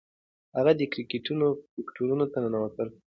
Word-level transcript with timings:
هغې 0.57 0.73
د 0.77 0.81
کرکټرونو 0.93 1.47
فکرونو 1.73 2.25
ته 2.31 2.37
ننوتله. 2.43 2.93